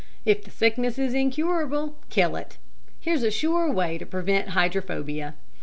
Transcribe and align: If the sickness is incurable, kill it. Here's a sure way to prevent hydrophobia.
If 0.25 0.41
the 0.43 0.49
sickness 0.49 0.97
is 0.97 1.13
incurable, 1.13 1.95
kill 2.09 2.35
it. 2.35 2.57
Here's 2.99 3.21
a 3.21 3.29
sure 3.29 3.71
way 3.71 3.99
to 3.99 4.05
prevent 4.07 4.49
hydrophobia. 4.57 5.35